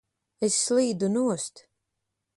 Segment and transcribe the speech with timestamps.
[0.47, 1.65] Es slīdu nost!